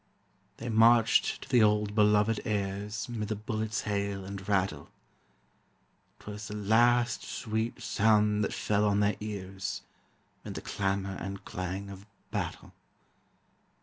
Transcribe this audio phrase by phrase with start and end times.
[0.57, 4.89] They marched to the old belovèd airs 'Mid the bullets' hail and rattle;
[6.17, 9.83] 'Twas the last sweet sound that fell on their ears
[10.43, 12.73] 'Mid the clamor and clang of battle.